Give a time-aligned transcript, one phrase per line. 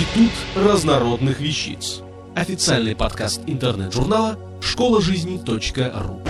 [0.00, 2.00] Институт разнородных вещиц.
[2.34, 6.22] Официальный подкаст интернет-журнала школа жизни.ру.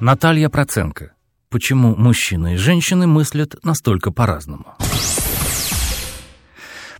[0.00, 1.12] Наталья Проценко.
[1.48, 4.74] Почему мужчины и женщины мыслят настолько по-разному?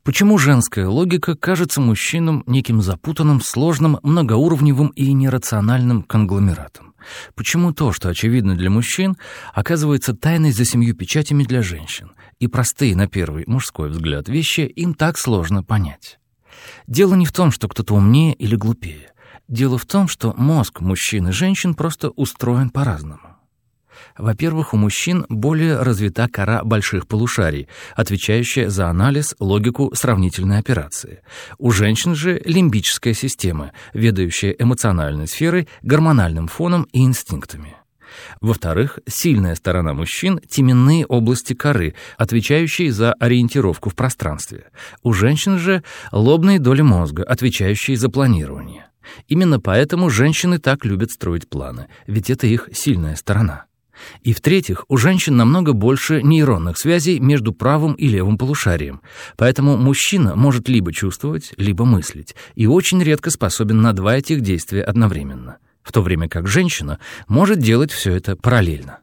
[0.09, 6.95] Почему женская логика кажется мужчинам неким запутанным, сложным, многоуровневым и нерациональным конгломератом?
[7.35, 9.19] Почему то, что очевидно для мужчин,
[9.53, 14.95] оказывается тайной за семью печатями для женщин, и простые на первый мужской взгляд вещи им
[14.95, 16.19] так сложно понять?
[16.87, 19.13] Дело не в том, что кто-то умнее или глупее.
[19.47, 23.28] Дело в том, что мозг мужчин и женщин просто устроен по-разному.
[24.17, 31.21] Во-первых, у мужчин более развита кора больших полушарий, отвечающая за анализ, логику, сравнительной операции.
[31.59, 37.77] У женщин же лимбическая система, ведающая эмоциональной сферой, гормональным фоном и инстинктами.
[38.41, 44.67] Во-вторых, сильная сторона мужчин— теменные области коры, отвечающие за ориентировку в пространстве.
[45.03, 48.87] У женщин же— лобные доли мозга, отвечающие за планирование.
[49.27, 53.65] Именно поэтому женщины так любят строить планы, ведь это их сильная сторона.
[54.23, 59.01] И в-третьих, у женщин намного больше нейронных связей между правым и левым полушарием,
[59.37, 64.83] поэтому мужчина может либо чувствовать, либо мыслить, и очень редко способен на два этих действия
[64.83, 69.01] одновременно, в то время как женщина может делать все это параллельно.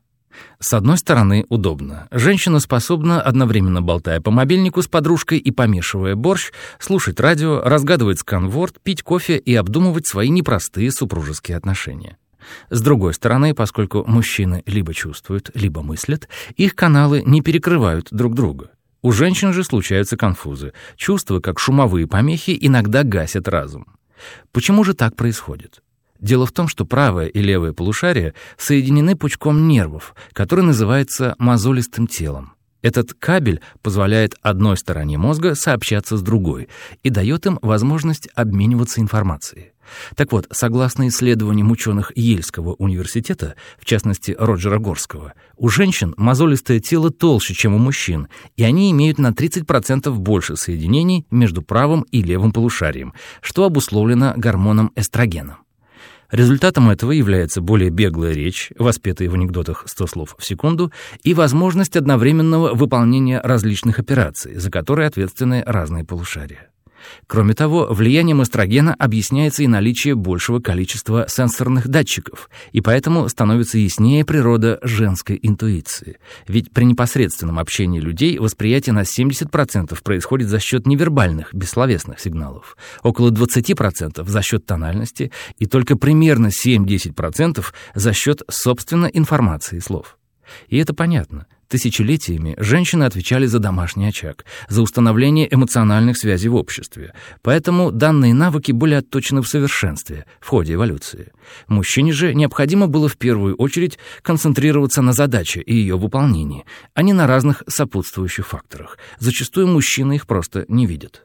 [0.59, 2.07] С одной стороны, удобно.
[2.11, 8.81] Женщина способна, одновременно болтая по мобильнику с подружкой и помешивая борщ, слушать радио, разгадывать сканворд,
[8.81, 12.17] пить кофе и обдумывать свои непростые супружеские отношения.
[12.69, 18.71] С другой стороны, поскольку мужчины либо чувствуют, либо мыслят, их каналы не перекрывают друг друга.
[19.01, 20.73] У женщин же случаются конфузы.
[20.95, 23.85] Чувства, как шумовые помехи, иногда гасят разум.
[24.51, 25.83] Почему же так происходит?
[26.19, 32.54] Дело в том, что правое и левое полушария соединены пучком нервов, который называется мозолистым телом.
[32.85, 36.69] Этот кабель позволяет одной стороне мозга сообщаться с другой
[37.01, 39.71] и дает им возможность обмениваться информацией.
[40.15, 47.09] Так вот, согласно исследованиям ученых Ельского университета, в частности Роджера Горского, у женщин мозолистое тело
[47.09, 52.51] толще, чем у мужчин, и они имеют на 30% больше соединений между правым и левым
[52.51, 55.64] полушарием, что обусловлено гормоном эстрогеном.
[56.31, 60.91] Результатом этого является более беглая речь, воспетая в анекдотах 100 слов в секунду,
[61.23, 66.69] и возможность одновременного выполнения различных операций, за которые ответственны разные полушария.
[67.27, 74.25] Кроме того, влиянием эстрогена объясняется и наличие большего количества сенсорных датчиков, и поэтому становится яснее
[74.25, 76.17] природа женской интуиции.
[76.47, 83.31] Ведь при непосредственном общении людей восприятие на 70% происходит за счет невербальных, бессловесных сигналов, около
[83.31, 87.63] 20% за счет тональности и только примерно 7-10%
[87.93, 90.17] за счет, собственно, информации слов.
[90.67, 91.47] И это понятно.
[91.67, 97.13] Тысячелетиями женщины отвечали за домашний очаг, за установление эмоциональных связей в обществе.
[97.41, 101.31] Поэтому данные навыки были отточены в совершенстве в ходе эволюции.
[101.67, 107.13] Мужчине же необходимо было в первую очередь концентрироваться на задаче и ее выполнении, а не
[107.13, 108.97] на разных сопутствующих факторах.
[109.17, 111.24] Зачастую мужчины их просто не видят.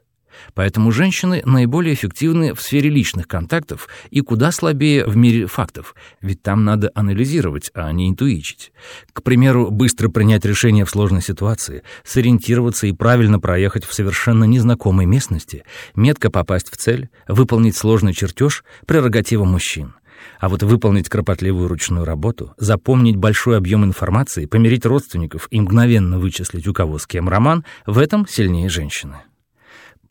[0.53, 6.41] Поэтому женщины наиболее эффективны в сфере личных контактов и куда слабее в мире фактов, ведь
[6.41, 8.71] там надо анализировать, а не интуичить.
[9.13, 15.05] К примеру, быстро принять решение в сложной ситуации, сориентироваться и правильно проехать в совершенно незнакомой
[15.05, 15.63] местности,
[15.95, 19.93] метко попасть в цель, выполнить сложный чертеж— прерогатива мужчин.
[20.39, 26.67] А вот выполнить кропотливую ручную работу, запомнить большой объем информации, помирить родственников и мгновенно вычислить,
[26.67, 29.17] у кого с кем роман— в этом сильнее женщины.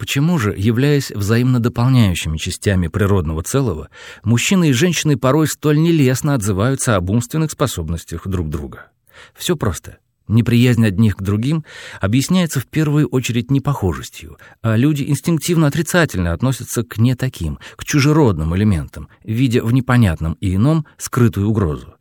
[0.00, 3.90] Почему же, являясь взаимно дополняющими частями природного целого,
[4.22, 8.86] мужчины и женщины порой столь нелестно отзываются об умственных способностях друг друга?
[9.34, 9.98] Все просто.
[10.26, 11.66] Неприязнь одних к другим
[12.00, 18.56] объясняется в первую очередь непохожестью, а люди инстинктивно отрицательно относятся к не таким, к чужеродным
[18.56, 21.92] элементам, видя в непонятном и ином скрытую угрозу.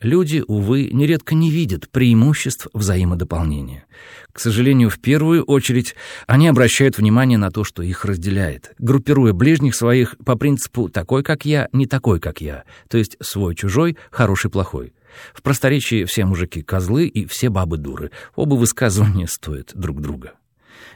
[0.00, 3.84] Люди, увы, нередко не видят преимуществ взаимодополнения.
[4.32, 5.94] К сожалению, в первую очередь
[6.26, 11.44] они обращают внимание на то, что их разделяет, группируя ближних своих по принципу «такой, как
[11.44, 14.92] я, не такой, как я», то есть свой-чужой, хороший-плохой.
[15.32, 18.10] В просторечии все мужики козлы и все бабы дуры.
[18.34, 20.34] Оба высказывания стоят друг друга.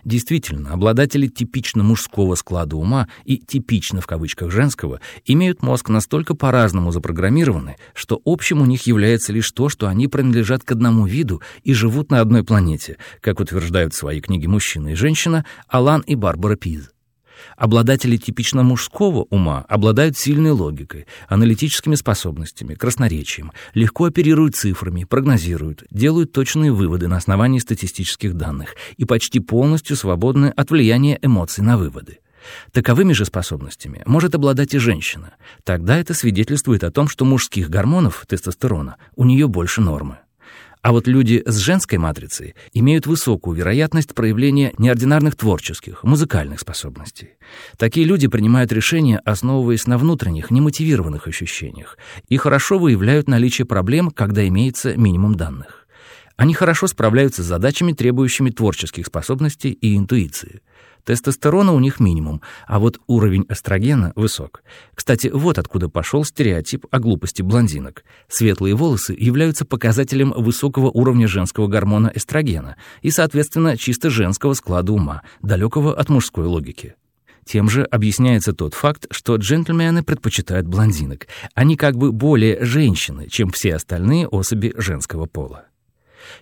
[0.05, 6.93] Действительно, обладатели типично мужского склада ума и типично в кавычках женского имеют мозг настолько по-разному
[6.93, 11.73] запрограммированы, что общим у них является лишь то, что они принадлежат к одному виду и
[11.73, 16.57] живут на одной планете, как утверждают в своей книге «Мужчина и женщина» Алан и Барбара
[16.57, 16.91] Пиз.
[17.57, 26.33] Обладатели типично мужского ума обладают сильной логикой, аналитическими способностями, красноречием, легко оперируют цифрами, прогнозируют, делают
[26.33, 32.19] точные выводы на основании статистических данных и почти полностью свободны от влияния эмоций на выводы.
[32.73, 35.35] Таковыми же способностями может обладать и женщина.
[35.65, 40.20] Тогда это свидетельствует о том, что мужских гормонов, тестостерона, у нее больше нормы.
[40.83, 47.31] А вот люди с женской матрицей имеют высокую вероятность проявления неординарных творческих, музыкальных способностей.
[47.77, 51.99] Такие люди принимают решения, основываясь на внутренних, немотивированных ощущениях,
[52.29, 55.80] и хорошо выявляют наличие проблем, когда имеется минимум данных.
[56.41, 60.63] Они хорошо справляются с задачами, требующими творческих способностей и интуиции.
[61.05, 64.63] Тестостерона у них минимум, а вот уровень эстрогена высок.
[64.95, 68.05] Кстати, вот откуда пошел стереотип о глупости блондинок.
[68.27, 75.21] Светлые волосы являются показателем высокого уровня женского гормона эстрогена и, соответственно, чисто женского склада ума,
[75.43, 76.95] далекого от мужской логики.
[77.45, 81.27] Тем же объясняется тот факт, что джентльмены предпочитают блондинок.
[81.53, 85.67] Они как бы более женщины, чем все остальные особи женского пола.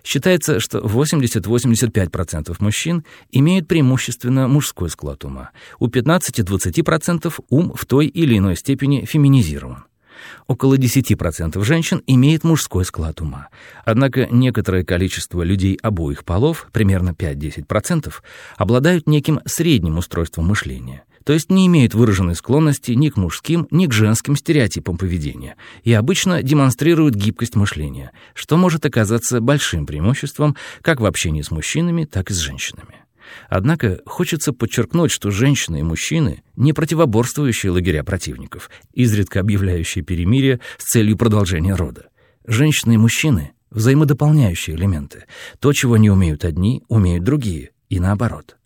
[0.03, 5.51] Считается, что 80-85% мужчин имеют преимущественно мужской склад ума.
[5.79, 9.85] У 15-20% ум в той или иной степени феминизирован.
[10.47, 13.49] Около 10% женщин имеет мужской склад ума.
[13.85, 18.13] Однако некоторое количество людей обоих полов, примерно 5-10%,
[18.57, 23.87] обладают неким средним устройством мышления то есть не имеют выраженной склонности ни к мужским, ни
[23.87, 30.99] к женским стереотипам поведения и обычно демонстрируют гибкость мышления, что может оказаться большим преимуществом как
[30.99, 32.95] в общении с мужчинами, так и с женщинами.
[33.47, 40.85] Однако хочется подчеркнуть, что женщины и мужчины— не противоборствующие лагеря противников, изредка объявляющие перемирие с
[40.85, 42.07] целью продолжения рода.
[42.45, 45.25] Женщины и мужчины— взаимодополняющие элементы.
[45.59, 48.58] То, чего не умеют одни, умеют другие, и наоборот.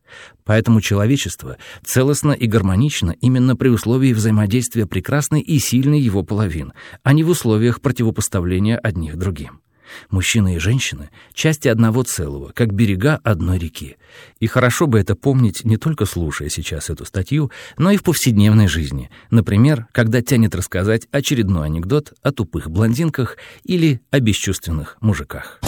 [0.44, 6.74] Поэтому человечество целостно и гармонично именно при условии взаимодействия прекрасной и сильной его половин,
[7.04, 9.62] а не в условиях противопоставления одних другим.
[10.10, 13.98] Мужчины и женщины— части одного целого, как берега одной реки.
[14.40, 18.68] И хорошо бы это помнить не только слушая сейчас эту статью, но и в повседневной
[18.68, 19.10] жизни.
[19.30, 25.60] Например, когда тянет рассказать очередной анекдот о тупых блондинках или о бесчувственных мужиках.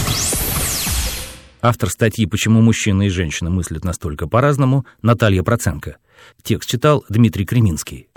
[1.67, 5.97] Автор статьи «Почему мужчины и женщины мыслят настолько по-разному» Наталья Проценко.
[6.43, 8.07] Текст читал Дмитрий Креминский.